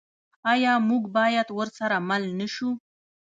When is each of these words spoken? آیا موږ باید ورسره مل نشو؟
آیا 0.51 0.73
موږ 0.89 1.03
باید 1.17 1.47
ورسره 1.57 1.97
مل 2.09 2.23
نشو؟ 2.39 2.69